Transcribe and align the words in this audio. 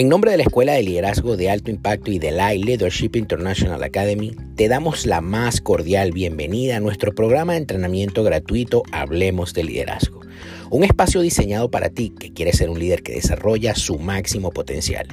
En 0.00 0.08
nombre 0.08 0.30
de 0.30 0.38
la 0.38 0.44
Escuela 0.44 0.72
de 0.72 0.82
Liderazgo 0.82 1.36
de 1.36 1.50
Alto 1.50 1.70
Impacto 1.70 2.10
y 2.10 2.18
de 2.18 2.30
la 2.30 2.54
Leadership 2.54 3.10
International 3.16 3.82
Academy, 3.82 4.34
te 4.56 4.66
damos 4.66 5.04
la 5.04 5.20
más 5.20 5.60
cordial 5.60 6.12
bienvenida 6.12 6.78
a 6.78 6.80
nuestro 6.80 7.14
programa 7.14 7.52
de 7.52 7.58
entrenamiento 7.58 8.24
gratuito 8.24 8.82
Hablemos 8.92 9.52
de 9.52 9.64
Liderazgo, 9.64 10.22
un 10.70 10.84
espacio 10.84 11.20
diseñado 11.20 11.70
para 11.70 11.90
ti 11.90 12.14
que 12.18 12.32
quieres 12.32 12.56
ser 12.56 12.70
un 12.70 12.78
líder 12.78 13.02
que 13.02 13.12
desarrolla 13.12 13.74
su 13.74 13.98
máximo 13.98 14.52
potencial. 14.52 15.06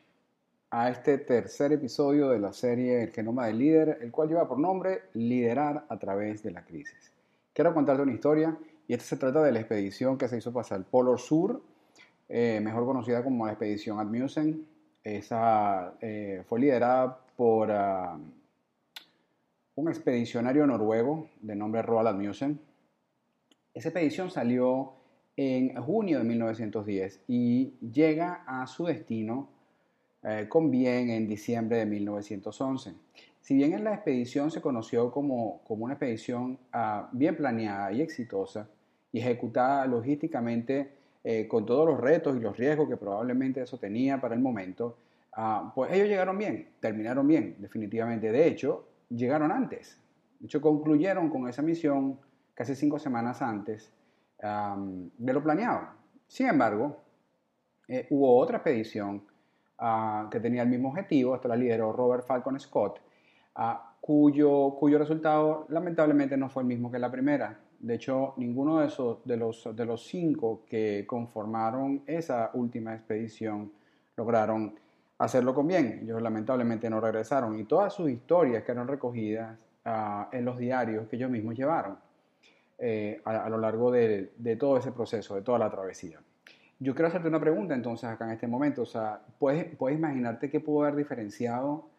a 0.72 0.90
este 0.90 1.20
tercer 1.20 1.72
episodio 1.72 2.30
de 2.30 2.40
la 2.40 2.52
serie 2.52 3.04
El 3.04 3.12
genoma 3.12 3.46
del 3.46 3.60
líder, 3.60 4.00
el 4.02 4.10
cual 4.10 4.28
lleva 4.28 4.48
por 4.48 4.58
nombre 4.58 5.04
Liderar 5.14 5.86
a 5.88 6.00
través 6.00 6.42
de 6.42 6.50
la 6.50 6.66
crisis. 6.66 7.14
Quiero 7.54 7.76
contarte 7.76 8.02
una 8.02 8.12
historia 8.12 8.58
y 8.88 8.94
esta 8.94 9.06
se 9.06 9.18
trata 9.18 9.44
de 9.44 9.52
la 9.52 9.60
expedición 9.60 10.18
que 10.18 10.28
se 10.28 10.40
hizo 10.40 10.52
pasar 10.52 10.80
el 10.80 10.86
Polo 10.86 11.16
Sur, 11.20 11.62
eh, 12.28 12.60
mejor 12.60 12.88
conocida 12.88 13.24
como 13.24 13.46
la 13.46 13.52
expedición 13.52 14.00
Admusen. 14.00 14.66
Esa 15.04 15.94
eh, 16.02 16.42
fue 16.48 16.62
liderada 16.62 17.16
por 17.38 17.70
uh, 17.70 18.20
un 19.76 19.90
expedicionario 19.90 20.66
noruego 20.66 21.30
de 21.40 21.56
nombre 21.56 21.84
Roald 21.84 22.08
Admusen. 22.08 22.60
Esa 23.76 23.90
expedición 23.90 24.32
salió 24.32 25.03
en 25.36 25.76
junio 25.82 26.20
de 26.20 26.24
1910 26.26 27.22
y 27.28 27.74
llega 27.80 28.44
a 28.46 28.68
su 28.68 28.86
destino 28.86 29.50
eh, 30.24 30.46
con 30.48 30.70
bien 30.70 31.10
en 31.10 31.28
diciembre 31.28 31.80
de 31.80 31.86
1911. 31.86 32.94
Si 33.42 33.56
bien 33.56 33.74
en 33.74 33.84
la 33.84 33.96
expedición 33.96 34.52
se 34.52 34.62
conoció 34.62 35.12
como, 35.12 35.62
como 35.68 35.86
una 35.86 35.96
expedición 35.96 36.58
uh, 36.74 37.08
bien 37.12 37.36
planeada 37.36 37.92
y 37.92 38.02
exitosa 38.02 38.70
y 39.12 39.20
ejecutada 39.20 39.86
logísticamente 39.86 40.92
eh, 41.26 41.48
con 41.48 41.66
todos 41.66 41.86
los 41.86 42.00
retos 42.00 42.38
y 42.38 42.40
los 42.40 42.56
riesgos 42.56 42.88
que 42.88 42.96
probablemente 42.96 43.62
eso 43.62 43.78
tenía 43.78 44.22
para 44.22 44.36
el 44.36 44.42
momento, 44.42 44.98
uh, 45.36 45.72
pues 45.76 45.92
ellos 45.92 46.08
llegaron 46.08 46.38
bien, 46.38 46.70
terminaron 46.80 47.28
bien, 47.28 47.56
definitivamente. 47.60 48.32
De 48.32 48.48
hecho, 48.48 48.88
llegaron 49.10 49.52
antes. 49.52 50.00
De 50.40 50.46
hecho, 50.46 50.62
concluyeron 50.62 51.30
con 51.30 51.50
esa 51.50 51.62
misión 51.62 52.20
casi 52.54 52.76
cinco 52.76 52.98
semanas 52.98 53.42
antes 53.42 53.92
de 54.44 55.34
lo 55.34 55.42
planeado. 55.42 55.88
Sin 56.28 56.48
embargo, 56.48 57.02
eh, 57.88 58.08
hubo 58.10 58.38
otra 58.38 58.58
expedición 58.58 59.24
ah, 59.80 60.28
que 60.32 60.40
tenía 60.40 60.64
el 60.64 60.70
mismo 60.70 60.90
objetivo, 60.90 61.36
esta 61.36 61.48
la 61.48 61.56
lideró 61.56 61.94
Robert 61.94 62.26
Falcon 62.26 62.60
Scott, 62.60 63.00
ah, 63.56 63.96
cuyo, 64.02 64.76
cuyo 64.78 64.98
resultado 64.98 65.66
lamentablemente 65.70 66.36
no 66.36 66.50
fue 66.50 66.64
el 66.64 66.68
mismo 66.68 66.92
que 66.92 67.00
la 67.00 67.12
primera. 67.12 67.60
De 67.80 67.96
hecho, 67.96 68.34
ninguno 68.38 68.80
de, 68.80 68.88
esos, 68.88 69.24
de, 69.26 69.38
los, 69.38 69.70
de 69.76 69.86
los 69.86 70.06
cinco 70.06 70.64
que 70.66 71.06
conformaron 71.08 72.04
esa 72.06 72.52
última 72.54 72.94
expedición 72.96 73.72
lograron 74.16 74.76
hacerlo 75.18 75.54
con 75.54 75.68
bien. 75.68 76.00
Ellos 76.04 76.22
lamentablemente 76.22 76.90
no 76.90 77.00
regresaron 77.00 77.60
y 77.60 77.66
todas 77.66 77.94
sus 77.94 78.10
historias 78.10 78.64
quedaron 78.64 78.88
recogidas 78.88 79.58
ah, 79.86 80.30
en 80.32 80.46
los 80.46 80.58
diarios 80.58 81.08
que 81.08 81.16
ellos 81.16 81.30
mismos 81.30 81.56
llevaron. 81.56 81.98
Eh, 82.80 83.22
a, 83.24 83.48
lo 83.50 83.58
largo 83.58 83.92
de, 83.92 84.32
todo 84.60 84.78
ese 84.78 84.92
proceso, 84.92 85.36
de 85.36 85.42
toda 85.42 85.60
la 85.60 85.70
travesía. 85.70 86.20
Yo 86.80 86.94
quiero 86.94 87.08
hacerte 87.08 87.28
una 87.28 87.40
pregunta 87.40 87.76
entonces 87.76 88.10
acá 88.10 88.26
en 88.26 88.32
este 88.32 88.48
momento. 88.48 88.82
O 88.82 88.86
sea, 88.86 89.22
¿puedes, 89.40 89.76
puedes 89.76 89.98
imaginarte 89.98 90.50
qué 90.50 90.60
pudo 90.60 90.84
haber 90.84 90.96
diferenciado 90.96 91.90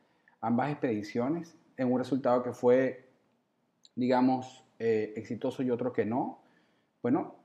ambas 0.41 0.71
expediciones 0.71 1.57
en 1.77 1.91
un 1.91 1.99
resultado 1.99 2.43
que 2.43 2.53
fue, 2.53 3.09
digamos, 3.95 4.65
eh, 4.79 5.15
exitoso 5.17 5.63
y 5.63 5.71
otro 5.71 5.93
que 5.93 6.05
no? 6.05 6.43
Bueno, 7.03 7.37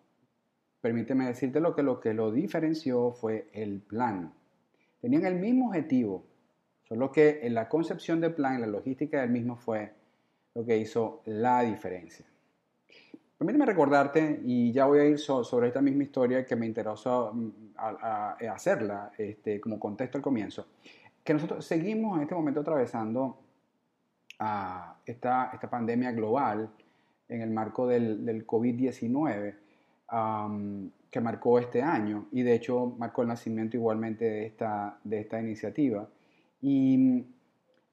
permíteme 0.82 1.28
decirte 1.28 1.60
lo 1.60 1.76
que 1.76 1.84
lo 1.84 2.00
que 2.00 2.14
lo 2.14 2.32
diferenció 2.32 3.12
fue 3.12 3.50
el 3.54 3.80
plan. 3.80 4.34
Tenían 5.02 5.26
el 5.26 5.36
mismo 5.36 5.68
objetivo, 5.68 6.26
solo 6.84 7.12
que 7.12 7.40
en 7.44 7.54
la 7.54 7.70
concepción 7.70 8.20
del 8.20 8.34
plan, 8.34 8.56
en 8.56 8.62
la 8.62 8.68
logística 8.68 9.22
del 9.22 9.30
mismo 9.30 9.56
fue 9.56 9.94
lo 10.56 10.66
que 10.66 10.78
hizo 10.78 11.22
la 11.26 11.62
diferencia. 11.62 12.26
Permíteme 13.40 13.66
recordarte, 13.66 14.42
y 14.44 14.74
ya 14.74 14.86
voy 14.86 15.00
a 15.00 15.06
ir 15.06 15.18
sobre 15.18 15.70
esta 15.70 15.82
misma 15.82 16.04
historia 16.04 16.46
que 16.46 16.58
me 16.58 16.66
interesó 16.66 17.32
mm, 17.34 17.50
a, 17.78 18.32
hacerla 18.54 19.14
este, 19.18 19.62
como 19.62 19.80
contexto 19.80 20.18
al 20.18 20.22
comienzo, 20.22 20.68
que 21.24 21.34
nosotros 21.34 21.64
seguimos 21.66 22.18
en 22.18 22.24
este 22.24 22.36
momento 22.36 22.60
atravesando 22.60 23.40
esta, 25.06 25.52
esta 25.54 25.70
pandemia 25.70 26.12
global 26.12 26.70
en 27.30 27.42
el 27.42 27.50
marco 27.50 27.88
del, 27.88 28.26
del 28.26 28.46
COVID-19 28.46 29.56
que 31.10 31.22
marcó 31.22 31.60
este 31.60 31.82
año 31.82 32.28
y 32.34 32.42
de 32.42 32.56
hecho 32.56 32.94
marcó 32.98 33.22
el 33.22 33.30
nacimiento 33.30 33.78
igualmente 33.78 34.26
de 34.26 34.46
esta, 34.48 35.00
de 35.02 35.22
esta 35.22 35.40
iniciativa. 35.40 36.10
Y 36.62 36.98
mm, 36.98 37.24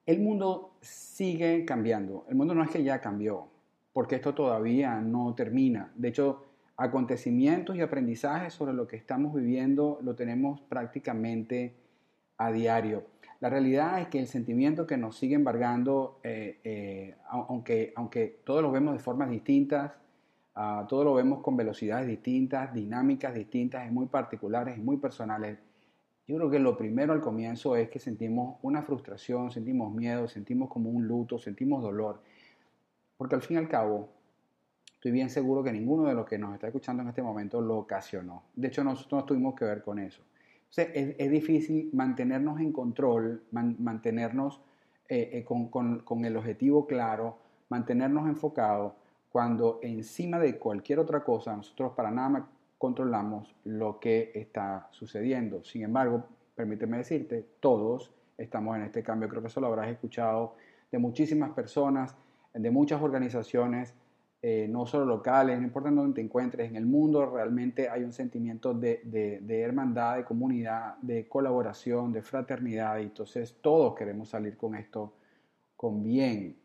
el 0.07 0.21
mundo 0.21 0.73
sigue 0.81 1.65
cambiando. 1.65 2.27
El 2.29 2.35
mundo 2.35 2.53
no 2.53 2.65
es 2.65 2.71
que 2.71 2.83
ya 2.83 3.01
cambió, 3.01 3.47
porque 3.97 4.17
esto 4.17 4.35
todavía 4.35 5.01
no 5.01 5.35
termina. 5.35 5.91
De 5.95 6.09
hecho, 6.09 6.45
acontecimientos 6.77 7.77
y 7.77 7.81
aprendizajes 7.81 8.53
sobre 8.53 8.75
lo 8.75 8.87
que 8.87 8.97
estamos 8.97 9.33
viviendo 9.33 10.01
lo 10.03 10.15
tenemos 10.15 10.61
prácticamente 10.61 11.75
a 12.37 12.53
diario. 12.53 13.07
La 13.41 13.49
realidad 13.49 13.99
es 14.03 14.09
que 14.09 14.19
el 14.19 14.27
sentimiento 14.27 14.87
que 14.87 14.99
nos 14.99 15.17
sigue 15.17 15.35
embargando, 15.35 16.21
eh, 16.23 16.61
eh, 16.63 17.15
aunque, 17.31 17.95
aunque 17.97 18.43
todos 18.45 18.61
lo 18.61 18.71
vemos 18.71 18.93
de 18.93 18.99
formas 18.99 19.31
distintas, 19.31 19.93
uh, 20.57 20.87
todos 20.87 21.07
lo 21.07 21.15
vemos 21.15 21.41
con 21.41 21.57
velocidades 21.57 22.07
distintas, 22.07 22.75
dinámicas 22.75 23.33
distintas 23.33 23.89
y 23.89 23.91
muy 23.91 24.09
particulares 24.09 24.77
y 24.77 24.83
muy 24.83 24.99
personales, 24.99 25.57
yo 26.29 26.37
creo 26.37 26.51
que 26.51 26.59
lo 26.59 26.77
primero 26.77 27.15
al 27.15 27.23
comienzo 27.23 27.77
es 27.77 27.89
que 27.89 27.99
sentimos 27.99 28.59
una 28.61 28.83
frustración, 28.83 29.51
sentimos 29.51 29.95
miedo, 29.95 30.29
sentimos 30.29 30.69
como 30.69 30.91
un 30.91 31.07
luto, 31.07 31.39
sentimos 31.39 31.81
dolor. 31.81 32.21
Porque 33.17 33.35
al 33.35 33.43
fin 33.43 33.57
y 33.57 33.59
al 33.59 33.69
cabo, 33.69 34.09
estoy 34.95 35.13
bien 35.13 35.31
seguro 35.31 35.63
que 35.63 35.73
ninguno 35.73 36.09
de 36.09 36.15
los 36.15 36.27
que 36.27 36.39
nos 36.39 36.55
está 36.55 36.67
escuchando 36.67 37.03
en 37.03 37.09
este 37.09 37.23
momento 37.23 37.61
lo 37.61 37.79
ocasionó. 37.79 38.45
De 38.55 38.69
hecho, 38.69 38.85
nosotros 38.85 39.23
no 39.23 39.27
tuvimos 39.27 39.55
que 39.55 39.65
ver 39.65 39.83
con 39.83 39.99
eso. 39.99 40.23
es, 40.77 41.31
difícil 41.31 41.91
mantenernos 41.93 42.61
en 42.61 42.73
control, 42.73 43.43
mantenernos 43.51 44.61
eh, 45.09 45.31
eh, 45.39 45.45
con, 45.45 46.25
el 46.25 46.37
objetivo 46.37 46.87
claro, 46.87 47.39
mantenernos 47.69 48.29
enfocados 48.29 48.95
cuando 49.31 49.79
encima 49.83 50.41
de 50.41 50.59
cualquier 50.59 50.99
otra 50.99 51.23
cosa 51.23 51.57
nosotros 51.57 51.93
para 51.95 52.11
nada 52.11 52.49
controlamos 52.77 53.55
lo 53.63 54.01
que 54.01 54.33
está 54.35 54.89
sucediendo. 54.91 55.63
Sin 55.63 55.83
embargo, 55.83 56.25
permíteme 56.57 56.99
decirte, 56.99 57.47
todos 57.61 58.13
estamos 58.37 58.77
en 58.77 58.83
este 58.83 59.05
cambio. 59.05 59.29
Creo 59.29 59.43
que 59.43 59.49
eso 59.49 59.61
lo 59.61 59.69
habrás 59.69 59.89
escuchado 59.89 60.57
de 60.91 60.99
muchísimas 60.99 61.51
personas 61.51 62.17
de 62.59 62.71
muchas 62.71 63.03
organizaciones, 63.03 63.95
eh, 64.43 64.67
no 64.69 64.87
solo 64.87 65.07
locales, 65.07 65.59
no 65.59 65.65
importa 65.65 65.91
dónde 65.91 66.15
te 66.15 66.21
encuentres, 66.21 66.69
en 66.69 66.77
el 66.77 66.87
mundo 66.87 67.27
realmente 67.27 67.89
hay 67.89 68.05
un 68.05 68.13
sentimiento 68.13 68.75
de, 68.75 69.01
de, 69.05 69.61
hermandad, 69.61 70.17
de 70.17 70.25
comunidad, 70.25 70.97
de 70.99 71.27
colaboración, 71.27 72.13
de 72.13 72.23
fraternidad, 72.23 72.99
y 72.99 73.05
entonces 73.05 73.57
todos 73.61 73.95
queremos 73.95 74.29
salir 74.29 74.57
con 74.57 74.75
esto 74.75 75.15
con 75.77 76.03
bien. 76.03 76.57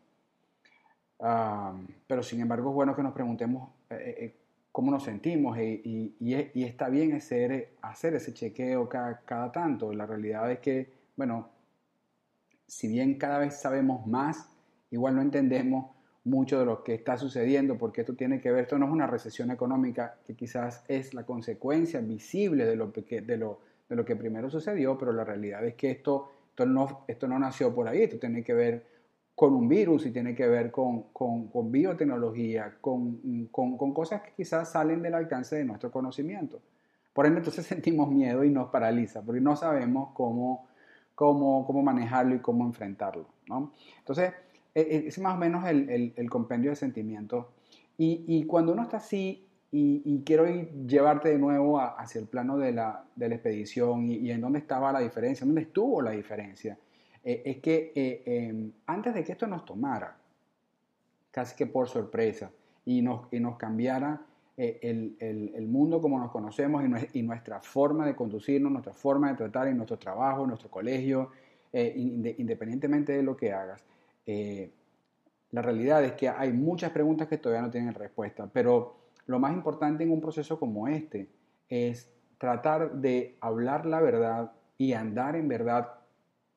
pero 2.06 2.22
sin 2.22 2.40
embargo 2.40 2.70
es 2.70 2.74
bueno 2.74 2.94
que 2.94 3.02
nos 3.02 3.12
preguntemos 3.12 3.70
eh, 3.90 4.16
eh, 4.18 4.36
cómo 4.70 4.90
nos 4.90 5.04
sentimos 5.04 5.58
y, 5.58 6.14
y, 6.20 6.64
está 6.64 6.88
bien 6.88 7.14
hacer, 7.14 7.74
hacer 7.82 8.14
ese 8.14 8.32
chequeo 8.32 8.88
cada, 8.88 9.20
cada 9.20 9.50
tanto. 9.50 9.92
La 9.92 10.06
realidad 10.06 10.50
es 10.50 10.60
que, 10.60 10.92
bueno, 11.16 11.48
si 12.66 12.88
bien 12.88 13.18
cada 13.18 13.38
vez 13.38 13.60
sabemos 13.60 14.06
más, 14.06 14.51
igual 14.92 15.16
no 15.16 15.22
entendemos 15.22 15.86
mucho 16.24 16.60
de 16.60 16.66
lo 16.66 16.84
que 16.84 16.94
está 16.94 17.16
sucediendo, 17.16 17.76
porque 17.76 18.02
esto 18.02 18.14
tiene 18.14 18.40
que 18.40 18.52
ver, 18.52 18.62
esto 18.62 18.78
no 18.78 18.86
es 18.86 18.92
una 18.92 19.08
recesión 19.08 19.50
económica, 19.50 20.18
que 20.24 20.34
quizás 20.34 20.84
es 20.86 21.14
la 21.14 21.24
consecuencia 21.24 22.00
visible 22.00 22.64
de 22.64 22.76
lo, 22.76 22.92
que, 22.92 23.20
de 23.20 23.36
lo, 23.36 23.58
de 23.88 23.96
lo 23.96 24.04
que 24.04 24.14
primero 24.14 24.48
sucedió, 24.48 24.96
pero 24.96 25.12
la 25.12 25.24
realidad 25.24 25.64
es 25.64 25.74
que 25.74 25.90
esto, 25.90 26.30
esto, 26.50 26.66
no, 26.66 27.04
esto 27.08 27.26
no 27.26 27.38
nació 27.38 27.74
por 27.74 27.88
ahí, 27.88 28.02
esto 28.02 28.18
tiene 28.18 28.44
que 28.44 28.54
ver 28.54 28.92
con 29.34 29.54
un 29.54 29.66
virus 29.66 30.06
y 30.06 30.12
tiene 30.12 30.34
que 30.34 30.46
ver 30.46 30.70
con, 30.70 31.04
con, 31.12 31.48
con 31.48 31.72
biotecnología, 31.72 32.76
con, 32.80 33.48
con, 33.50 33.92
cosas 33.92 34.22
que 34.22 34.32
quizás 34.36 34.70
salen 34.70 35.02
del 35.02 35.14
alcance 35.14 35.56
de 35.56 35.64
nuestro 35.64 35.90
conocimiento. 35.90 36.60
Por 37.12 37.26
ende, 37.26 37.38
entonces 37.38 37.66
sentimos 37.66 38.08
miedo 38.10 38.44
y 38.44 38.50
nos 38.50 38.70
paraliza, 38.70 39.22
porque 39.22 39.40
no 39.40 39.56
sabemos 39.56 40.10
cómo, 40.14 40.68
cómo, 41.16 41.66
cómo 41.66 41.82
manejarlo 41.82 42.36
y 42.36 42.38
cómo 42.38 42.64
enfrentarlo. 42.64 43.26
¿no? 43.48 43.72
Entonces, 43.98 44.32
es 44.74 45.18
más 45.18 45.34
o 45.34 45.38
menos 45.38 45.66
el, 45.66 46.12
el, 46.16 46.30
compendio 46.30 46.70
de 46.70 46.76
sentimientos. 46.76 47.46
Y, 47.98 48.24
y, 48.26 48.44
cuando 48.44 48.72
uno 48.72 48.82
está 48.82 48.96
así, 48.96 49.46
y, 49.72 50.02
y 50.04 50.22
quiero 50.22 50.44
llevarte 50.46 51.30
de 51.30 51.38
nuevo 51.38 51.80
hacia 51.80 52.20
el 52.20 52.26
plano 52.26 52.58
de 52.58 52.72
la, 52.72 53.04
de 53.16 53.30
la 53.30 53.34
expedición 53.36 54.06
y, 54.08 54.30
en 54.30 54.42
dónde 54.42 54.58
estaba 54.58 54.92
la 54.92 55.00
diferencia, 55.00 55.46
dónde 55.46 55.62
estuvo 55.62 56.02
la 56.02 56.10
diferencia, 56.10 56.78
eh, 57.24 57.42
es 57.46 57.56
que 57.58 57.90
eh, 57.94 58.22
em, 58.26 58.70
antes 58.86 59.14
de 59.14 59.24
que 59.24 59.32
esto 59.32 59.46
nos 59.46 59.64
tomara, 59.64 60.14
casi 61.30 61.56
que 61.56 61.66
por 61.66 61.88
sorpresa, 61.88 62.50
y 62.84 63.00
nos, 63.00 63.32
nos 63.32 63.56
cambiara 63.56 64.20
eh, 64.58 64.78
el, 64.82 65.16
el, 65.20 65.52
el, 65.54 65.66
mundo 65.66 66.02
como 66.02 66.18
nos 66.18 66.30
conocemos 66.30 66.84
y, 67.14 67.22
nuestra 67.22 67.60
forma 67.60 68.04
de 68.04 68.14
conducirnos, 68.14 68.70
nuestra 68.70 68.92
forma 68.92 69.30
de 69.30 69.36
tratar 69.36 69.68
en 69.68 69.76
nuestro 69.78 69.98
trabajo, 69.98 70.46
nuestro 70.46 70.70
colegio, 70.70 71.30
independientemente 71.72 73.12
de 73.12 73.22
lo 73.22 73.34
que 73.34 73.50
hagas, 73.50 73.82
eh, 74.26 74.72
la 75.50 75.62
realidad 75.62 76.02
es 76.04 76.12
que 76.12 76.28
hay 76.28 76.52
muchas 76.52 76.90
preguntas 76.92 77.28
que 77.28 77.38
todavía 77.38 77.62
no 77.62 77.70
tienen 77.70 77.94
respuesta, 77.94 78.48
pero 78.52 78.96
lo 79.26 79.38
más 79.38 79.52
importante 79.52 80.02
en 80.02 80.10
un 80.10 80.20
proceso 80.20 80.58
como 80.58 80.88
este 80.88 81.28
es 81.68 82.10
tratar 82.38 82.92
de 82.94 83.36
hablar 83.40 83.86
la 83.86 84.00
verdad 84.00 84.52
y 84.78 84.94
andar 84.94 85.36
en 85.36 85.48
verdad 85.48 85.92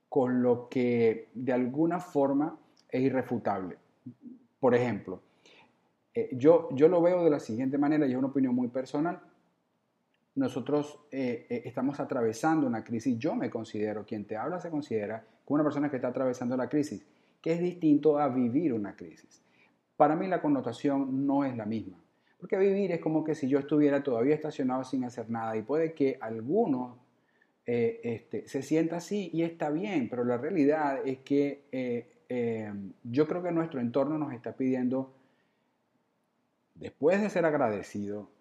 con 0.10 0.42
lo 0.42 0.70
que 0.70 1.30
de 1.34 1.54
alguna 1.54 2.00
forma 2.00 2.58
es 2.90 3.02
irrefutable. 3.02 3.78
Por 4.60 4.74
ejemplo, 4.74 5.22
eh, 6.14 6.30
yo, 6.32 6.70
yo 6.72 6.88
lo 6.88 7.02
veo 7.02 7.24
de 7.24 7.30
la 7.30 7.40
siguiente 7.40 7.78
manera, 7.78 8.08
y 8.08 8.12
es 8.12 8.18
una 8.18 8.28
opinión 8.28 8.56
muy 8.56 8.70
personal. 8.70 9.20
Nosotros 10.36 11.00
eh, 11.12 11.64
estamos 11.66 12.00
atravesando 12.00 12.66
una 12.66 12.84
crisis, 12.84 13.18
yo 13.20 13.36
me 13.36 13.50
considero, 13.50 14.06
quien 14.06 14.26
te 14.26 14.38
habla 14.38 14.60
se 14.60 14.70
considera 14.70 15.24
como 15.44 15.56
una 15.56 15.64
persona 15.64 15.90
que 15.90 15.98
está 15.98 16.08
atravesando 16.08 16.56
la 16.56 16.70
crisis 16.70 17.06
que 17.46 17.52
es 17.52 17.60
distinto 17.60 18.18
a 18.18 18.28
vivir 18.28 18.74
una 18.74 18.96
crisis. 18.96 19.44
Para 19.96 20.16
mí 20.16 20.28
la 20.28 20.42
connotación 20.42 21.28
no 21.28 21.46
es 21.46 21.56
la 21.56 21.68
misma, 21.68 22.04
porque 22.40 22.58
vivir 22.58 22.92
es 22.92 23.00
como 23.00 23.24
que 23.24 23.36
si 23.36 23.48
yo 23.48 23.60
estuviera 23.60 24.02
todavía 24.02 24.34
estacionado 24.34 24.84
sin 24.84 25.04
hacer 25.04 25.30
nada 25.30 25.56
y 25.56 25.62
puede 25.62 25.94
que 25.94 26.18
alguno 26.20 26.98
eh, 27.68 28.00
este, 28.02 28.48
se 28.48 28.64
sienta 28.64 28.98
así 28.98 29.30
y 29.32 29.44
está 29.44 29.70
bien, 29.70 30.10
pero 30.10 30.24
la 30.24 30.40
realidad 30.40 31.06
es 31.06 31.20
que 31.20 31.66
eh, 31.72 32.24
eh, 32.30 32.74
yo 33.04 33.28
creo 33.28 33.44
que 33.44 33.52
nuestro 33.52 33.80
entorno 33.80 34.18
nos 34.18 34.34
está 34.34 34.56
pidiendo, 34.56 35.14
después 36.74 37.22
de 37.22 37.30
ser 37.30 37.46
agradecido, 37.46 38.32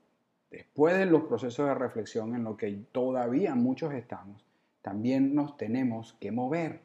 después 0.51 0.97
de 0.97 1.05
los 1.05 1.25
procesos 1.25 1.69
de 1.69 1.75
reflexión 1.75 2.35
en 2.35 2.45
lo 2.45 2.57
que 2.57 2.73
todavía 2.91 3.55
muchos 3.55 3.93
estamos, 3.93 4.47
también 4.81 5.35
nos 5.35 5.59
tenemos 5.59 6.15
que 6.15 6.33
mover. 6.33 6.81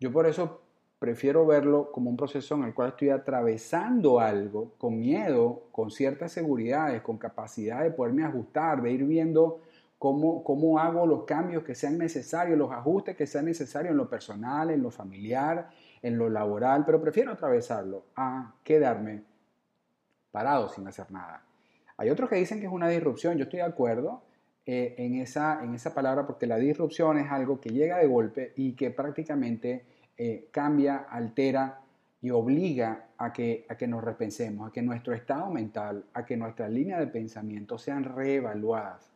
Yo 0.00 0.10
por 0.10 0.26
eso 0.26 0.65
prefiero 0.98 1.46
verlo 1.46 1.92
como 1.92 2.10
un 2.10 2.16
proceso 2.16 2.54
en 2.54 2.64
el 2.64 2.74
cual 2.74 2.90
estoy 2.90 3.10
atravesando 3.10 4.18
algo 4.18 4.72
con 4.78 4.98
miedo, 4.98 5.64
con 5.72 5.90
ciertas 5.90 6.32
seguridades, 6.32 7.02
con 7.02 7.18
capacidad 7.18 7.82
de 7.82 7.90
poderme 7.90 8.24
ajustar, 8.24 8.82
de 8.82 8.92
ir 8.92 9.04
viendo 9.04 9.60
cómo, 9.98 10.42
cómo 10.42 10.78
hago 10.78 11.06
los 11.06 11.24
cambios 11.24 11.64
que 11.64 11.74
sean 11.74 11.98
necesarios, 11.98 12.58
los 12.58 12.72
ajustes 12.72 13.16
que 13.16 13.26
sean 13.26 13.44
necesarios 13.44 13.92
en 13.92 13.98
lo 13.98 14.08
personal, 14.08 14.70
en 14.70 14.82
lo 14.82 14.90
familiar, 14.90 15.70
en 16.02 16.16
lo 16.16 16.30
laboral, 16.30 16.84
pero 16.84 17.00
prefiero 17.00 17.32
atravesarlo 17.32 18.06
a 18.16 18.54
quedarme 18.62 19.22
parado 20.30 20.68
sin 20.68 20.86
hacer 20.86 21.10
nada. 21.10 21.42
Hay 21.98 22.10
otros 22.10 22.28
que 22.28 22.36
dicen 22.36 22.60
que 22.60 22.66
es 22.66 22.72
una 22.72 22.88
disrupción, 22.88 23.36
yo 23.36 23.44
estoy 23.44 23.58
de 23.58 23.66
acuerdo 23.66 24.22
eh, 24.66 24.94
en, 24.98 25.14
esa, 25.20 25.62
en 25.62 25.74
esa 25.74 25.94
palabra 25.94 26.26
porque 26.26 26.46
la 26.46 26.56
disrupción 26.56 27.18
es 27.18 27.30
algo 27.30 27.60
que 27.60 27.70
llega 27.70 27.98
de 27.98 28.06
golpe 28.06 28.52
y 28.56 28.72
que 28.74 28.90
prácticamente 28.90 29.84
eh, 30.18 30.48
cambia, 30.50 31.06
altera 31.10 31.80
y 32.20 32.30
obliga 32.30 33.08
a 33.18 33.32
que, 33.32 33.66
a 33.68 33.76
que 33.76 33.86
nos 33.86 34.02
repensemos, 34.02 34.68
a 34.68 34.72
que 34.72 34.82
nuestro 34.82 35.14
estado 35.14 35.50
mental, 35.50 36.04
a 36.12 36.24
que 36.24 36.36
nuestras 36.36 36.70
líneas 36.70 37.00
de 37.00 37.06
pensamiento 37.06 37.78
sean 37.78 38.04
reevaluadas 38.04 39.10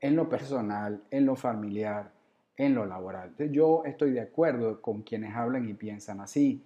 en 0.00 0.16
lo 0.16 0.28
personal, 0.28 1.02
en 1.10 1.26
lo 1.26 1.36
familiar, 1.36 2.12
en 2.56 2.74
lo 2.74 2.86
laboral. 2.86 3.34
yo 3.52 3.84
estoy 3.84 4.10
de 4.10 4.20
acuerdo 4.20 4.82
con 4.82 5.02
quienes 5.02 5.34
hablan 5.34 5.68
y 5.68 5.74
piensan 5.74 6.20
así. 6.20 6.64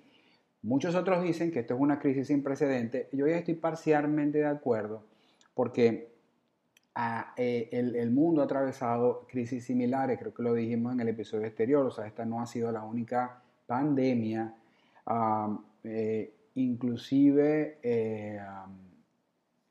Muchos 0.63 0.95
otros 0.95 1.23
dicen 1.23 1.51
que 1.51 1.61
esto 1.61 1.75
es 1.75 1.81
una 1.81 1.99
crisis 1.99 2.29
sin 2.29 2.43
precedente. 2.43 3.09
Yo 3.13 3.27
ya 3.27 3.37
estoy 3.37 3.55
parcialmente 3.55 4.39
de 4.39 4.47
acuerdo 4.47 5.05
porque 5.55 6.13
ah, 6.95 7.35
eh, 7.37 7.69
el, 7.73 8.11
mundo 8.11 8.41
ha 8.41 8.45
atravesado 8.45 9.27
crisis 9.29 9.65
similares, 9.65 10.19
creo 10.19 10.33
que 10.33 10.43
lo 10.43 10.55
dijimos 10.55 10.95
en 10.95 11.01
el 11.01 11.09
episodio 11.09 11.47
exterior, 11.47 11.85
o 11.85 11.91
sea, 11.91 12.07
esta 12.07 12.25
no 12.25 12.41
ha 12.41 12.47
sido 12.47 12.73
la 12.73 12.83
única 12.83 13.42
pandemia, 13.73 14.55
eh, 15.83 16.35
inclusive 16.57 17.79
eh, 17.83 18.39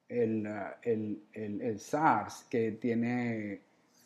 el, 0.09 1.79
SARS, 1.79 2.47
que 2.49 2.71
tiene 2.73 3.61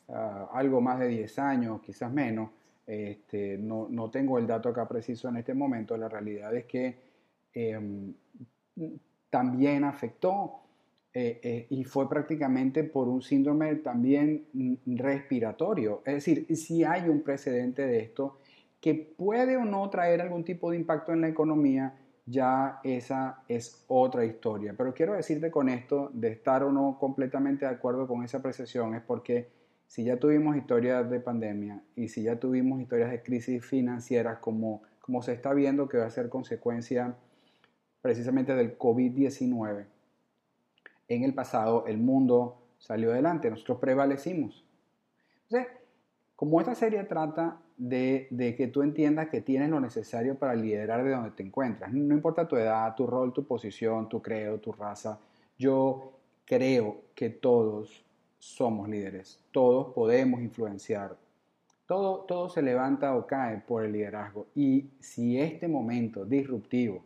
ah, 0.09 0.49
algo 0.51 0.81
más 0.81 0.99
de 0.99 1.07
10 1.07 1.39
años, 1.39 1.81
quizás 1.81 2.11
menos, 2.11 2.49
este, 2.85 3.57
no, 3.57 3.87
no, 3.89 4.11
tengo 4.11 4.37
el 4.37 4.45
dato 4.45 4.67
acá 4.67 4.85
preciso 4.85 5.29
en 5.29 5.37
este 5.37 5.53
momento, 5.53 5.95
la 5.95 6.09
realidad 6.09 6.53
es 6.53 6.65
que 6.65 6.97
em, 7.53 8.13
también 9.29 9.85
afectó 9.85 10.59
eh, 11.13 11.67
y 11.69 11.85
fue 11.85 12.09
prácticamente 12.09 12.83
por 12.83 13.07
un 13.07 13.21
síndrome 13.21 13.75
también 13.75 14.47
respiratorio. 14.85 16.01
Es 16.05 16.15
decir, 16.15 16.53
si 16.57 16.83
hay 16.83 17.07
un 17.07 17.21
precedente 17.21 17.87
de 17.87 17.99
esto 17.99 18.39
que 18.85 18.93
puede 18.93 19.57
o 19.57 19.65
no 19.65 19.89
traer 19.89 20.21
algún 20.21 20.43
tipo 20.43 20.69
de 20.69 20.77
impacto 20.77 21.11
en 21.11 21.21
la 21.21 21.27
economía, 21.27 21.95
ya 22.27 22.81
esa 22.83 23.41
es 23.47 23.83
otra 23.87 24.25
historia. 24.25 24.75
Pero 24.77 24.93
quiero 24.93 25.15
decirte 25.15 25.49
con 25.49 25.69
esto, 25.69 26.11
de 26.13 26.27
estar 26.27 26.63
o 26.63 26.71
no 26.71 26.99
completamente 26.99 27.65
de 27.65 27.71
acuerdo 27.71 28.07
con 28.07 28.23
esa 28.23 28.37
apreciación, 28.37 28.93
es 28.93 29.01
porque 29.01 29.49
si 29.87 30.03
ya 30.03 30.17
tuvimos 30.19 30.55
historias 30.55 31.09
de 31.09 31.19
pandemia 31.19 31.81
y 31.95 32.09
si 32.09 32.21
ya 32.21 32.39
tuvimos 32.39 32.79
historias 32.79 33.09
de 33.09 33.23
crisis 33.23 33.65
financieras 33.65 34.37
como, 34.37 34.83
como 35.01 35.23
se 35.23 35.33
está 35.33 35.51
viendo 35.55 35.89
que 35.89 35.97
va 35.97 36.05
a 36.05 36.11
ser 36.11 36.29
consecuencia 36.29 37.15
precisamente 38.03 38.53
del 38.53 38.77
COVID-19, 38.77 39.85
en 41.07 41.23
el 41.23 41.33
pasado 41.33 41.87
el 41.87 41.97
mundo 41.97 42.61
salió 42.77 43.13
adelante, 43.13 43.49
nosotros 43.49 43.79
prevalecimos. 43.79 44.63
Entonces, 45.49 45.73
como 46.35 46.59
esta 46.59 46.75
serie 46.75 47.03
trata 47.05 47.61
de, 47.77 48.55
que 48.57 48.67
tú 48.67 48.81
entiendas 48.81 49.29
que 49.29 49.41
tienes 49.41 49.69
lo 49.69 49.79
necesario 49.79 50.35
para 50.35 50.55
liderar 50.55 51.03
de 51.03 51.11
donde 51.11 51.31
te 51.31 51.43
encuentras. 51.43 51.91
No 51.93 52.13
importa 52.13 52.47
tu 52.47 52.55
edad, 52.55 52.95
tu 52.95 53.05
rol, 53.05 53.33
tu 53.33 53.45
posición, 53.45 54.07
tu 54.09 54.21
credo, 54.21 54.59
tu 54.59 54.71
raza. 54.71 55.19
Yo 55.57 56.13
creo 56.45 57.01
que 57.13 57.29
todos 57.29 58.03
somos 58.39 58.87
líderes, 58.89 59.39
todos 59.51 59.93
podemos 59.93 60.41
influenciar. 60.41 61.17
Todo, 61.87 62.21
todo 62.21 62.49
se 62.49 62.61
levanta 62.61 63.15
o 63.15 63.27
cae 63.27 63.59
por 63.59 63.83
el 63.83 63.91
liderazgo. 63.91 64.47
Y 64.55 64.89
si 64.99 65.39
este 65.39 65.67
momento 65.67 66.25
disruptivo 66.25 67.03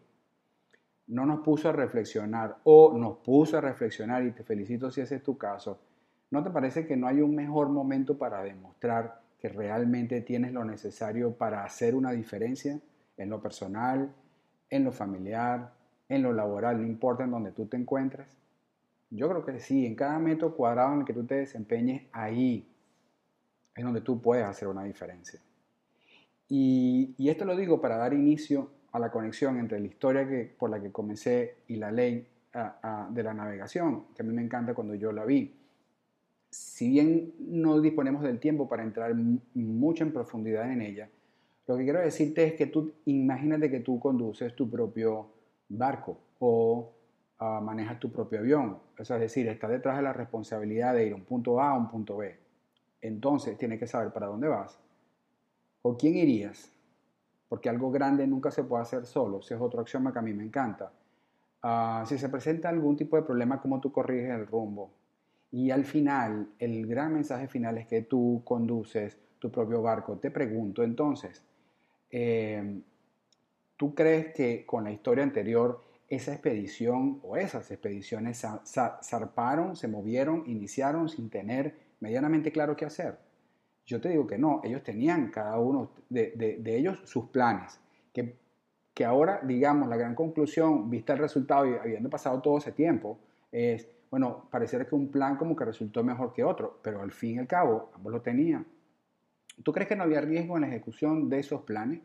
no 1.07 1.25
nos 1.25 1.39
puso 1.41 1.69
a 1.69 1.73
reflexionar 1.73 2.57
o 2.63 2.93
nos 2.97 3.17
puso 3.17 3.57
a 3.57 3.61
reflexionar, 3.61 4.23
y 4.23 4.31
te 4.31 4.43
felicito 4.43 4.89
si 4.89 5.01
ese 5.01 5.15
es 5.15 5.23
tu 5.23 5.37
caso, 5.37 5.79
¿no 6.31 6.43
te 6.43 6.49
parece 6.49 6.85
que 6.85 6.95
no 6.95 7.07
hay 7.07 7.19
un 7.19 7.35
mejor 7.35 7.67
momento 7.69 8.17
para 8.17 8.41
demostrar 8.43 9.19
que 9.39 9.49
realmente 9.49 10.21
tienes 10.21 10.51
lo 10.51 10.65
necesario 10.65 11.33
para 11.33 11.63
hacer 11.63 11.95
una 11.95 12.11
diferencia 12.11 12.79
en 13.17 13.29
lo 13.29 13.41
personal, 13.41 14.13
en 14.69 14.83
lo 14.83 14.91
familiar, 14.91 15.73
en 16.07 16.23
lo 16.23 16.33
laboral, 16.33 16.81
no 16.81 16.87
importa 16.87 17.23
en 17.23 17.31
donde 17.31 17.51
tú 17.51 17.65
te 17.67 17.77
encuentres? 17.77 18.27
Yo 19.09 19.29
creo 19.29 19.45
que 19.45 19.59
sí, 19.59 19.85
en 19.85 19.95
cada 19.95 20.19
metro 20.19 20.55
cuadrado 20.55 20.93
en 20.93 20.99
el 20.99 21.05
que 21.05 21.13
tú 21.13 21.25
te 21.25 21.35
desempeñes, 21.35 22.03
ahí 22.11 22.67
es 23.75 23.83
donde 23.83 24.01
tú 24.01 24.21
puedes 24.21 24.45
hacer 24.45 24.67
una 24.67 24.83
diferencia. 24.83 25.39
Y, 26.47 27.15
esto 27.29 27.45
lo 27.45 27.55
digo 27.55 27.79
para 27.79 27.97
dar 27.97 28.13
inicio 28.13 28.71
a 28.91 28.99
la 28.99 29.11
conexión 29.11 29.59
entre 29.59 29.79
la 29.79 29.87
historia 29.87 30.27
que, 30.27 30.53
por 30.57 30.69
la 30.69 30.81
que 30.81 30.91
comencé 30.91 31.57
y 31.67 31.75
la 31.75 31.91
ley 31.91 32.27
de 33.11 33.23
la 33.23 33.33
navegación, 33.33 34.05
que 34.15 34.23
a 34.23 34.25
mí 34.25 34.33
me 34.33 34.41
encanta 34.41 34.73
cuando 34.73 34.95
yo 34.95 35.11
la 35.11 35.25
vi 35.25 35.58
si 36.49 36.89
bien 36.89 37.33
no 37.39 37.79
disponemos 37.79 38.23
del 38.23 38.39
tiempo 38.39 38.67
para 38.67 38.83
entrar 38.83 39.13
mucho 39.53 40.03
en 40.03 40.13
profundidad 40.13 40.71
en 40.71 40.81
ella, 40.81 41.09
Lo 41.67 41.77
que 41.77 41.83
quiero 41.83 41.99
decirte 41.99 42.45
es 42.45 42.53
que 42.55 42.65
tú, 42.65 42.93
imagínate 43.05 43.69
que 43.69 43.81
tú 43.81 43.99
conduces 43.99 44.55
tu 44.55 44.67
propio 44.67 45.29
barco 45.69 46.17
o 46.39 46.91
uh, 47.39 47.61
manejas 47.61 47.99
tu 47.99 48.11
propio 48.11 48.39
avión. 48.39 48.79
O 48.97 49.01
es 49.01 49.07
decir, 49.07 49.47
estás 49.47 49.69
detrás 49.69 49.97
de 49.97 50.01
la 50.01 50.11
responsabilidad 50.11 50.95
de 50.95 51.05
ir 51.05 51.13
a 51.13 51.15
un 51.15 51.25
punto 51.25 51.61
A 51.61 51.69
a 51.69 51.77
un 51.77 51.87
punto 51.87 52.17
B. 52.17 52.35
Entonces, 53.01 53.55
tienes 53.55 53.79
que 53.79 53.85
saber 53.85 54.11
para 54.11 54.25
dónde 54.25 54.47
vas. 54.47 54.79
¿Con 55.83 55.95
quién 55.95 56.15
irías? 56.15 56.71
Porque 57.47 57.69
algo 57.69 57.91
grande 57.91 58.25
nunca 58.25 58.49
se 58.49 58.63
puede 58.63 58.81
hacer 58.81 59.05
solo. 59.05 59.39
Esa 59.39 59.53
es 59.53 59.61
otra 59.61 59.81
acción 59.81 60.11
que 60.11 60.17
a 60.17 60.23
mí 60.23 60.33
me 60.33 60.43
encanta. 60.43 60.91
Uh, 61.63 62.03
si 62.07 62.17
se 62.17 62.29
presenta 62.29 62.69
algún 62.69 62.97
tipo 62.97 63.15
de 63.15 63.21
problema, 63.21 63.61
¿cómo 63.61 63.79
tú 63.79 63.91
corriges 63.91 64.31
el 64.31 64.47
rumbo? 64.47 64.91
Y 65.51 65.71
al 65.71 65.85
final, 65.85 66.49
el 66.59 66.85
gran 66.85 67.13
mensaje 67.13 67.47
final 67.47 67.77
es 67.77 67.87
que 67.87 68.03
tú 68.03 68.41
conduces 68.45 69.17
tu 69.39 69.51
propio 69.51 69.81
barco. 69.81 70.17
Te 70.17 70.29
pregunto 70.29 70.83
entonces, 70.83 71.43
eh, 72.11 72.81
¿tú 73.75 73.95
crees 73.95 74.33
que 74.33 74.65
con 74.65 74.83
la 74.83 74.91
historia 74.91 75.23
anterior 75.23 75.81
esa 76.07 76.33
expedición 76.33 77.19
o 77.23 77.37
esas 77.37 77.69
expediciones 77.71 78.45
zarparon, 79.01 79.75
se 79.75 79.87
movieron, 79.87 80.43
iniciaron 80.47 81.09
sin 81.09 81.29
tener 81.29 81.75
medianamente 81.99 82.51
claro 82.51 82.75
qué 82.75 82.85
hacer? 82.85 83.17
Yo 83.85 83.99
te 83.99 84.09
digo 84.09 84.27
que 84.27 84.37
no, 84.37 84.61
ellos 84.63 84.83
tenían 84.83 85.31
cada 85.31 85.57
uno 85.57 85.91
de, 86.09 86.61
ellos 86.63 87.01
sus 87.05 87.25
planes, 87.29 87.79
que, 88.13 88.35
que 88.93 89.03
ahora, 89.03 89.41
digamos, 89.43 89.89
la 89.89 89.97
gran 89.97 90.13
conclusión, 90.13 90.91
vista 90.91 91.13
el 91.13 91.19
resultado 91.19 91.65
y 91.65 91.73
habiendo 91.73 92.07
pasado 92.07 92.39
todo 92.39 92.59
ese 92.59 92.71
tiempo, 92.71 93.17
es, 93.51 93.87
bueno, 94.09 94.47
pareciera 94.49 94.85
que 94.85 94.95
un 94.95 95.09
plan 95.09 95.37
como 95.37 95.55
que 95.55 95.65
resultó 95.65 96.03
mejor 96.03 96.33
que 96.33 96.43
otro, 96.43 96.79
pero 96.81 97.01
al 97.01 97.11
fin 97.11 97.35
y 97.35 97.39
al 97.39 97.47
cabo 97.47 97.91
ambos 97.93 98.11
lo 98.11 98.21
tenían. 98.21 98.65
¿Tú 99.63 99.71
crees 99.71 99.87
que 99.87 99.95
no 99.95 100.03
había 100.03 100.21
riesgo 100.21 100.55
en 100.55 100.61
la 100.61 100.67
ejecución 100.67 101.29
de 101.29 101.39
esos 101.39 101.61
planes? 101.61 102.01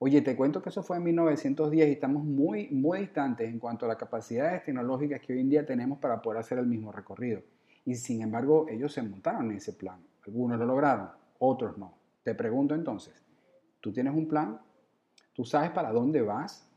Oye, 0.00 0.22
te 0.22 0.36
cuento 0.36 0.62
que 0.62 0.68
eso 0.68 0.82
fue 0.82 0.96
en 0.96 1.04
1910 1.04 1.88
y 1.88 1.92
estamos 1.92 2.24
muy, 2.24 2.68
muy 2.70 3.00
distantes 3.00 3.48
en 3.48 3.58
cuanto 3.58 3.84
a 3.84 3.88
las 3.88 3.98
capacidades 3.98 4.64
tecnológicas 4.64 5.20
que 5.20 5.32
hoy 5.32 5.40
en 5.40 5.50
día 5.50 5.66
tenemos 5.66 5.98
para 5.98 6.22
poder 6.22 6.40
hacer 6.40 6.58
el 6.58 6.66
mismo 6.66 6.92
recorrido. 6.92 7.42
Y 7.84 7.94
sin 7.94 8.22
embargo, 8.22 8.66
ellos 8.68 8.92
se 8.92 9.02
montaron 9.02 9.50
en 9.50 9.56
ese 9.56 9.72
plan. 9.72 10.00
Algunos 10.26 10.58
lo 10.58 10.66
lograron, 10.66 11.08
otros 11.38 11.76
no. 11.78 11.94
Te 12.22 12.34
pregunto 12.34 12.74
entonces, 12.74 13.24
¿tú 13.80 13.92
tienes 13.92 14.14
un 14.14 14.28
plan? 14.28 14.60
¿Tú 15.32 15.44
sabes 15.44 15.70
para 15.70 15.92
dónde 15.92 16.22
vas? 16.22 16.68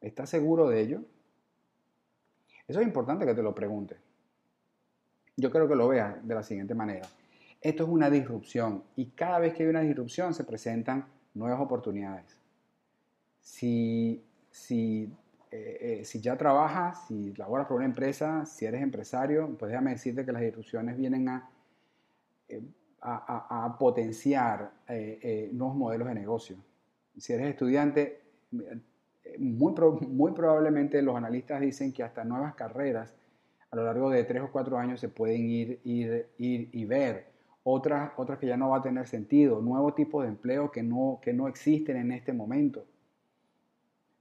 ¿Estás 0.00 0.30
seguro 0.30 0.68
de 0.68 0.80
ello? 0.80 1.02
Eso 2.68 2.80
es 2.80 2.86
importante 2.86 3.24
que 3.24 3.34
te 3.34 3.42
lo 3.42 3.54
pregunte. 3.54 3.96
Yo 5.36 5.50
creo 5.50 5.66
que 5.66 5.74
lo 5.74 5.88
veas 5.88 6.26
de 6.26 6.34
la 6.34 6.42
siguiente 6.42 6.74
manera. 6.74 7.08
Esto 7.60 7.84
es 7.84 7.88
una 7.88 8.10
disrupción 8.10 8.84
y 8.94 9.06
cada 9.06 9.38
vez 9.38 9.54
que 9.54 9.62
hay 9.62 9.68
una 9.70 9.80
disrupción 9.80 10.34
se 10.34 10.44
presentan 10.44 11.06
nuevas 11.34 11.60
oportunidades. 11.60 12.36
Si, 13.40 14.22
si, 14.50 15.10
eh, 15.50 16.00
eh, 16.00 16.04
si 16.04 16.20
ya 16.20 16.36
trabajas, 16.36 17.06
si 17.08 17.32
laboras 17.34 17.66
por 17.66 17.78
una 17.78 17.86
empresa, 17.86 18.44
si 18.44 18.66
eres 18.66 18.82
empresario, 18.82 19.56
pues 19.58 19.70
déjame 19.70 19.92
decirte 19.92 20.24
que 20.24 20.32
las 20.32 20.42
disrupciones 20.42 20.96
vienen 20.96 21.28
a, 21.28 21.48
eh, 22.48 22.62
a, 23.00 23.64
a, 23.64 23.78
potenciar 23.78 24.72
nuevos 25.52 25.76
modelos 25.76 26.08
de 26.08 26.14
negocio. 26.14 26.56
Si 27.16 27.32
eres 27.32 27.48
estudiante, 27.48 28.20
muy, 29.38 29.74
muy 30.08 30.32
probablemente 30.32 31.02
los 31.02 31.16
analistas 31.16 31.60
dicen 31.60 31.92
que 31.92 32.02
hasta 32.02 32.24
nuevas 32.24 32.54
carreras 32.54 33.14
a 33.70 33.76
lo 33.76 33.84
largo 33.84 34.10
de 34.10 34.24
tres 34.24 34.42
o 34.42 34.50
cuatro 34.50 34.78
años 34.78 35.00
se 35.00 35.08
pueden 35.08 35.48
ir, 35.48 35.80
ir, 35.84 36.26
ir 36.38 36.70
y 36.72 36.84
ver 36.84 37.26
otras, 37.62 38.12
otras 38.16 38.38
que 38.38 38.46
ya 38.46 38.56
no 38.56 38.70
va 38.70 38.78
a 38.78 38.82
tener 38.82 39.06
sentido, 39.06 39.60
nuevos 39.60 39.94
tipos 39.94 40.22
de 40.22 40.30
empleo 40.30 40.70
que 40.70 40.82
no, 40.82 41.20
que 41.22 41.32
no 41.32 41.48
existen 41.48 41.98
en 41.98 42.12
este 42.12 42.32
momento. 42.32 42.86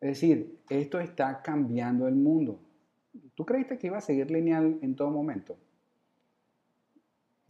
Es 0.01 0.09
decir, 0.09 0.59
esto 0.69 0.99
está 0.99 1.41
cambiando 1.41 2.07
el 2.07 2.15
mundo. 2.15 2.59
¿Tú 3.35 3.45
creíste 3.45 3.77
que 3.77 3.87
iba 3.87 3.97
a 3.97 4.01
seguir 4.01 4.29
lineal 4.29 4.77
en 4.81 4.95
todo 4.95 5.09
momento? 5.09 5.57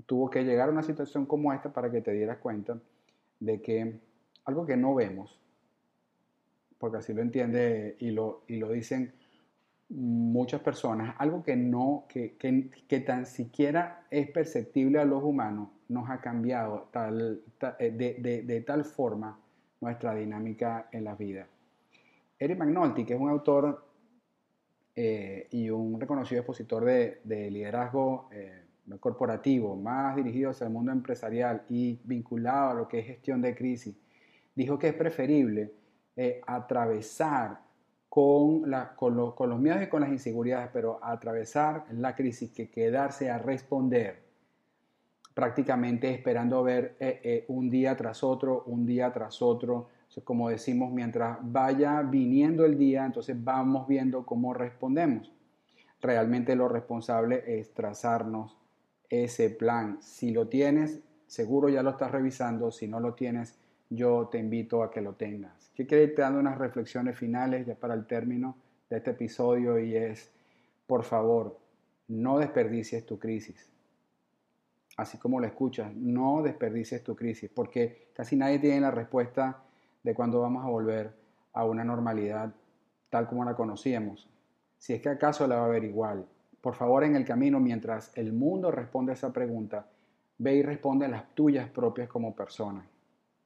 Tuvo 0.05 0.29
que 0.29 0.43
llegar 0.43 0.69
a 0.69 0.71
una 0.71 0.83
situación 0.83 1.25
como 1.25 1.51
esta 1.51 1.73
para 1.73 1.91
que 1.91 2.01
te 2.01 2.13
dieras 2.13 2.37
cuenta 2.37 2.79
de 3.39 3.61
que 3.61 3.99
algo 4.45 4.65
que 4.65 4.77
no 4.77 4.95
vemos, 4.95 5.41
porque 6.77 6.97
así 6.97 7.13
lo 7.13 7.21
entiende 7.21 7.95
y 7.99 8.11
lo, 8.11 8.43
y 8.47 8.57
lo 8.57 8.71
dicen 8.71 9.13
muchas 9.89 10.61
personas, 10.61 11.15
algo 11.17 11.43
que 11.43 11.55
no, 11.55 12.05
que, 12.09 12.35
que, 12.37 12.99
tan 12.99 13.25
siquiera 13.25 14.05
es 14.11 14.29
perceptible 14.29 14.99
a 14.99 15.05
los 15.05 15.23
humanos, 15.23 15.69
nos 15.87 16.09
ha 16.09 16.19
cambiado 16.19 16.89
tal, 16.91 17.41
eh, 17.79 17.91
de, 17.91 18.43
de, 18.43 18.61
tal 18.61 18.83
forma 18.83 19.39
nuestra 19.79 20.13
dinámica 20.13 20.89
en 20.91 21.05
la 21.05 21.15
vida. 21.15 21.47
Eric 22.37 22.59
McNulty, 22.59 23.05
que 23.05 23.13
es 23.13 23.19
un 23.19 23.29
autor 23.29 23.85
eh, 24.95 25.47
y 25.51 25.69
un 25.69 25.99
reconocido 25.99 26.41
expositor 26.41 26.83
de, 26.83 27.49
liderazgo 27.49 28.29
eh, 28.31 28.63
corporativo, 28.99 29.75
más 29.75 30.15
dirigido 30.17 30.51
hacia 30.51 30.67
el 30.67 30.73
mundo 30.73 30.91
empresarial 30.91 31.63
y 31.69 31.99
vinculado 32.03 32.71
a 32.71 32.73
lo 32.73 32.87
que 32.87 32.99
es 32.99 33.05
gestión 33.05 33.41
de 33.41 33.55
crisis, 33.55 33.95
dijo 34.53 34.77
que 34.77 34.89
es 34.89 34.93
preferible 34.93 35.71
atravesar 36.45 37.59
con, 38.09 38.63
con, 38.95 39.49
los 39.49 39.59
miedos 39.59 39.83
y 39.83 39.87
con 39.87 40.01
las 40.01 40.09
inseguridades, 40.09 40.69
pero 40.73 40.99
atravesar 41.03 41.85
la 41.91 42.15
crisis 42.15 42.51
que 42.51 42.69
quedarse 42.69 43.29
a 43.29 43.37
responder 43.37 44.27
prácticamente 45.37 46.09
esperando 46.09 46.63
ver 46.63 46.95
eh, 46.99 47.21
eh, 47.23 47.45
un 47.49 47.69
día 47.69 47.95
tras 47.95 48.23
otro, 48.23 48.63
un 48.65 48.87
día 48.87 49.13
tras 49.13 49.39
otro. 49.43 49.89
como 50.23 50.49
decimos, 50.49 50.91
mientras 50.91 51.37
vaya 51.43 52.01
viniendo 52.01 52.65
el 52.65 52.75
día, 52.75 53.05
entonces 53.05 53.35
vamos 53.43 53.87
viendo 53.87 54.25
cómo 54.25 54.55
respondemos. 54.55 55.31
Realmente 56.01 56.55
lo 56.55 56.67
responsable 56.67 57.43
es 57.45 57.71
trazarnos 57.71 58.57
ese 59.11 59.51
plan. 59.51 59.99
Si 60.01 60.31
lo 60.31 60.47
tienes, 60.47 61.01
seguro 61.27 61.69
ya 61.69 61.83
lo 61.83 61.91
estás 61.91 62.09
revisando. 62.09 62.71
Si 62.71 62.87
no 62.87 62.99
lo 62.99 63.13
tienes, 63.13 63.59
yo 63.89 64.27
te 64.31 64.37
invito 64.37 64.83
a 64.83 64.91
que 64.91 65.01
lo 65.01 65.13
tengas. 65.13 65.71
¿Qué 65.75 65.85
quiero 65.85 66.13
te 66.13 66.21
dando 66.21 66.39
unas 66.39 66.57
reflexiones 66.57 67.17
finales 67.17 67.65
ya 67.65 67.75
para 67.75 67.93
el 67.93 68.05
término 68.05 68.57
de 68.89 68.97
este 68.97 69.11
episodio 69.11 69.79
y 69.79 69.95
es, 69.95 70.31
por 70.85 71.03
favor, 71.03 71.57
no 72.07 72.39
desperdicies 72.39 73.05
tu 73.05 73.19
crisis 73.19 73.69
así 74.97 75.19
como 75.19 75.39
lo 75.39 75.45
escuchas, 75.45 75.95
no 75.95 76.41
desperdicies 76.41 77.03
tu 77.03 77.15
crisis, 77.15 77.49
porque 77.53 78.09
casi 78.13 78.35
nadie 78.35 78.59
tiene 78.59 78.81
la 78.81 78.91
respuesta 78.91 79.63
de 80.03 80.15
cuándo 80.15 80.41
vamos 80.41 80.65
a 80.65 80.69
volver 80.69 81.13
a 81.53 81.63
una 81.65 81.83
normalidad 81.83 82.51
tal 83.09 83.27
como 83.27 83.45
la 83.45 83.55
conocíamos. 83.55 84.27
Si 84.79 84.93
es 84.93 85.01
que 85.01 85.09
acaso 85.09 85.47
la 85.47 85.57
va 85.57 85.65
a 85.65 85.69
ver 85.69 85.83
igual, 85.83 86.25
por 86.61 86.73
favor 86.73 87.03
en 87.03 87.15
el 87.15 87.25
camino, 87.25 87.59
mientras 87.59 88.11
el 88.15 88.33
mundo 88.33 88.71
responde 88.71 89.11
a 89.11 89.15
esa 89.15 89.31
pregunta, 89.31 89.87
ve 90.39 90.55
y 90.55 90.63
responde 90.63 91.05
a 91.05 91.09
las 91.09 91.33
tuyas 91.35 91.69
propias 91.69 92.09
como 92.09 92.35
persona. 92.35 92.85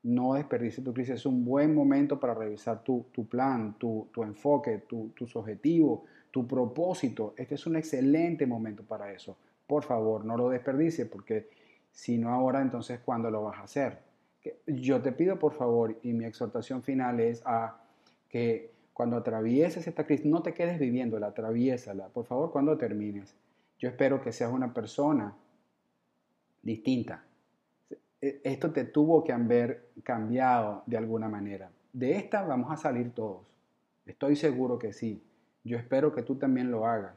No 0.04 0.34
desperdicies 0.34 0.84
tu 0.84 0.94
crisis, 0.94 1.16
es 1.16 1.26
un 1.26 1.46
buen 1.46 1.76
momento 1.76 2.20
para 2.20 2.34
revisar 2.34 2.84
tu, 2.84 3.06
plan, 3.30 3.76
tu, 3.78 4.10
enfoque, 4.18 4.84
tus 4.88 5.36
objetivos, 5.36 6.02
tu 6.32 6.48
propósito. 6.48 7.34
Este 7.38 7.56
es 7.56 7.66
un 7.68 7.76
excelente 7.76 8.46
momento 8.48 8.84
para 8.84 9.12
eso 9.12 9.38
por 9.72 9.86
favor, 9.86 10.26
no 10.26 10.36
lo 10.36 10.50
desperdicie 10.50 11.06
porque 11.06 11.48
si 11.94 12.18
no 12.18 12.34
ahora, 12.34 12.62
entonces 12.62 13.00
¿cuándo 13.00 13.32
lo 13.32 13.44
vas 13.44 13.58
a 13.58 13.64
hacer? 13.64 14.00
Yo 14.68 15.02
te 15.02 15.14
pido 15.14 15.40
por 15.40 15.54
favor 15.54 15.98
y 16.04 16.12
mi 16.12 16.26
exhortación 16.26 16.84
final 16.84 17.22
es 17.22 17.42
a 17.46 17.82
que 18.28 18.74
cuando 18.92 19.16
atravieses 19.16 19.88
esta 19.88 20.06
crisis, 20.06 20.26
no 20.26 20.44
te 20.44 20.54
quedes 20.54 20.78
viviéndola, 20.78 21.28
atraviésala. 21.28 22.10
Por 22.10 22.26
favor, 22.26 22.52
cuando 22.52 22.78
termines. 22.78 23.34
Yo 23.80 23.88
espero 23.88 24.22
que 24.22 24.34
seas 24.34 24.52
una 24.52 24.74
persona 24.74 25.38
distinta. 26.62 27.24
E, 28.22 28.42
esto 28.44 28.72
te 28.72 28.86
tuvo 28.86 29.24
que 29.24 29.34
haber 29.34 29.90
cambiado 30.04 30.84
de 30.86 30.98
alguna 30.98 31.28
manera. 31.28 31.72
De 31.92 32.16
esta 32.16 32.44
vamos 32.44 32.72
a 32.72 32.78
salir 32.78 33.12
todos. 33.12 33.42
Estoy 34.06 34.36
seguro 34.36 34.78
que 34.78 34.94
sí. 34.94 35.22
Yo 35.64 35.78
espero 35.78 36.14
que 36.14 36.24
tú 36.24 36.36
también 36.36 36.72
lo 36.72 36.86
hagas 36.86 37.16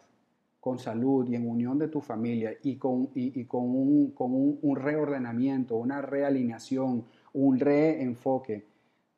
con 0.61 0.78
salud 0.78 1.28
y 1.28 1.34
en 1.34 1.46
unión 1.46 1.78
de 1.78 1.88
tu 1.88 2.00
familia 2.00 2.54
y 2.62 2.76
con, 2.76 3.11
y, 3.14 3.44
con, 3.44 3.64
un, 3.64 4.12
con 4.12 4.30
un, 4.32 4.76
reordenamiento, 4.76 5.76
una 5.76 6.00
realineación, 6.00 7.04
un 7.34 7.61
reenfoque 7.61 8.64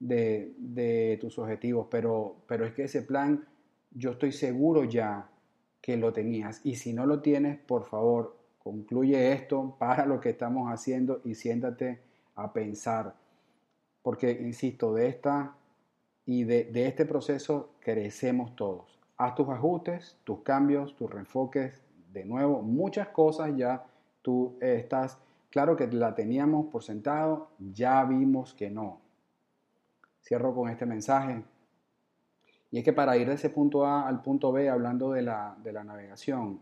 de, 0.00 0.54
de, 0.58 1.18
tus 1.20 1.38
objetivos. 1.38 1.86
Pero, 1.88 2.36
pero 2.48 2.66
es 2.66 2.72
que 2.72 2.84
ese 2.84 3.02
plan 3.02 3.44
yo 3.92 4.10
estoy 4.12 4.32
seguro 4.32 4.84
ya 4.84 5.30
que 5.80 5.96
lo 5.96 6.12
tenías. 6.12 6.60
Y 6.64 6.74
si 6.74 6.92
no 6.92 7.06
lo 7.06 7.20
tienes, 7.22 7.58
por 7.58 7.84
favor, 7.84 8.35
concluye 8.66 9.32
esto, 9.32 9.76
para 9.78 10.06
lo 10.06 10.20
que 10.20 10.30
estamos 10.30 10.72
haciendo 10.72 11.20
y 11.24 11.36
siéntate 11.36 12.00
a 12.34 12.52
pensar. 12.52 13.14
Porque, 14.02 14.30
insisto, 14.32 14.92
de 14.92 15.06
esta 15.06 15.54
y 16.24 16.42
de, 16.42 16.64
de 16.64 16.88
este 16.88 17.04
proceso 17.06 17.70
crecemos 17.80 18.56
todos 18.56 18.96
haz 19.16 19.34
tus 19.34 19.48
ajustes, 19.48 20.16
tus 20.24 20.42
cambios, 20.42 20.94
tus 20.96 21.10
reenfoques, 21.10 21.82
de 22.12 22.24
nuevo, 22.24 22.62
muchas 22.62 23.08
cosas 23.08 23.52
ya 23.56 23.84
tú 24.22 24.56
estás 24.60 25.18
claro 25.50 25.76
que 25.76 25.86
la 25.86 26.14
teníamos 26.14 26.66
por 26.66 26.82
sentado, 26.82 27.50
ya 27.58 28.04
vimos 28.04 28.54
que 28.54 28.70
no. 28.70 29.00
Cierro 30.22 30.54
con 30.54 30.68
este 30.68 30.86
mensaje. 30.86 31.42
Y 32.70 32.78
es 32.78 32.84
que 32.84 32.92
para 32.92 33.16
ir 33.16 33.28
de 33.28 33.34
ese 33.34 33.48
punto 33.48 33.86
A 33.86 34.06
al 34.06 34.22
punto 34.22 34.52
B, 34.52 34.68
hablando 34.68 35.12
de 35.12 35.22
la, 35.22 35.56
de 35.62 35.72
la 35.72 35.84
navegación, 35.84 36.60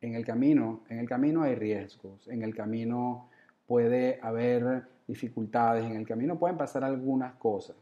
en 0.00 0.14
el 0.14 0.24
camino, 0.24 0.80
en 0.88 0.98
el 0.98 1.08
camino 1.08 1.42
hay 1.42 1.54
riesgos, 1.54 2.28
en 2.28 2.42
el 2.42 2.54
camino 2.54 3.28
puede 3.66 4.18
haber 4.22 4.84
dificultades, 5.06 5.84
en 5.84 5.96
el 5.96 6.06
camino 6.06 6.38
pueden 6.38 6.56
pasar 6.56 6.84
algunas 6.84 7.34
cosas, 7.34 7.76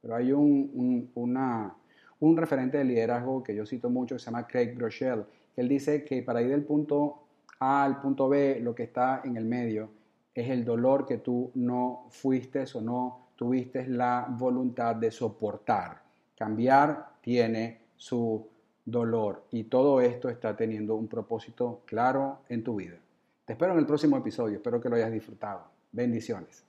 pero 0.00 0.14
hay 0.14 0.32
un, 0.32 1.10
una, 1.14 1.74
un 2.20 2.36
referente 2.36 2.78
de 2.78 2.84
liderazgo 2.84 3.42
que 3.42 3.54
yo 3.54 3.66
cito 3.66 3.90
mucho 3.90 4.14
que 4.14 4.20
se 4.20 4.26
llama 4.26 4.46
Craig 4.46 4.74
Groeschel, 4.76 5.24
él 5.56 5.68
dice 5.68 6.04
que 6.04 6.22
para 6.22 6.40
ir 6.42 6.50
del 6.50 6.64
punto 6.64 7.24
A 7.58 7.84
al 7.84 8.00
punto 8.00 8.28
B, 8.28 8.60
lo 8.60 8.74
que 8.74 8.84
está 8.84 9.20
en 9.24 9.36
el 9.36 9.44
medio 9.44 9.90
es 10.34 10.48
el 10.48 10.64
dolor 10.64 11.06
que 11.06 11.18
tú 11.18 11.50
no 11.54 12.06
fuiste 12.10 12.64
o 12.74 12.80
no 12.80 13.28
tuviste 13.36 13.86
la 13.86 14.26
voluntad 14.30 14.96
de 14.96 15.10
soportar. 15.10 16.02
Cambiar 16.36 17.14
tiene 17.20 17.80
su 17.96 18.46
dolor 18.84 19.44
y 19.50 19.64
todo 19.64 20.00
esto 20.00 20.28
está 20.28 20.56
teniendo 20.56 20.94
un 20.94 21.08
propósito 21.08 21.80
claro 21.86 22.38
en 22.48 22.64
tu 22.64 22.76
vida. 22.76 22.96
Te 23.44 23.54
espero 23.54 23.72
en 23.72 23.78
el 23.78 23.86
próximo 23.86 24.16
episodio, 24.16 24.56
espero 24.56 24.80
que 24.80 24.88
lo 24.88 24.96
hayas 24.96 25.12
disfrutado. 25.12 25.64
Bendiciones. 25.92 26.64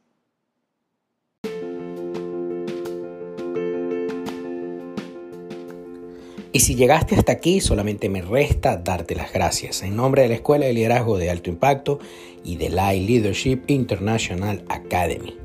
Y 6.54 6.60
si 6.60 6.76
llegaste 6.76 7.16
hasta 7.16 7.32
aquí, 7.32 7.62
solamente 7.62 8.10
me 8.10 8.22
resta 8.22 8.76
darte 8.76 9.16
las 9.16 9.32
gracias 9.32 9.84
en 9.84 9.96
nombre 9.96 10.24
de 10.24 10.28
la 10.28 10.36
Escuela 10.36 10.66
de 10.66 10.74
Liderazgo 10.74 11.18
de 11.18 11.30
Alto 11.30 11.50
Impacto 11.50 12.00
y 12.44 12.58
de 12.58 12.70
la 12.70 12.92
Leadership 12.92 13.62
International 13.68 14.62
Academy. 14.68 15.38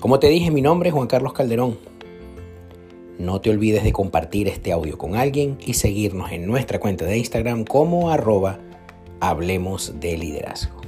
Como 0.00 0.18
te 0.18 0.28
dije, 0.28 0.50
mi 0.50 0.60
nombre 0.60 0.88
es 0.88 0.94
Juan 0.94 1.06
Carlos 1.06 1.34
Calderón. 1.34 1.78
No 3.20 3.42
te 3.42 3.50
olvides 3.50 3.84
de 3.84 3.92
compartir 3.92 4.48
este 4.48 4.72
audio 4.72 4.96
con 4.96 5.14
alguien 5.14 5.58
y 5.60 5.74
seguirnos 5.74 6.32
en 6.32 6.46
nuestra 6.46 6.80
cuenta 6.80 7.04
de 7.04 7.18
Instagram 7.18 7.64
como 7.64 8.10
arroba 8.10 8.58
Hablemos 9.20 10.00
de 10.00 10.16
Liderazgo. 10.16 10.79